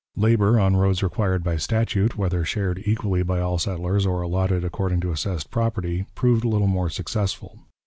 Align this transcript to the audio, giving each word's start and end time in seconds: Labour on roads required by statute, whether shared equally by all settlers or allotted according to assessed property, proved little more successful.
Labour 0.15 0.59
on 0.59 0.77
roads 0.77 1.03
required 1.03 1.43
by 1.43 1.57
statute, 1.57 2.17
whether 2.17 2.43
shared 2.43 2.81
equally 2.87 3.21
by 3.21 3.39
all 3.39 3.59
settlers 3.59 4.03
or 4.03 4.23
allotted 4.23 4.63
according 4.63 4.99
to 5.01 5.11
assessed 5.11 5.51
property, 5.51 6.07
proved 6.15 6.43
little 6.43 6.65
more 6.65 6.89
successful. 6.89 7.59